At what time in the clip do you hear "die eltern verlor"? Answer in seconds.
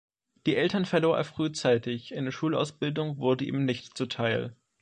0.47-1.15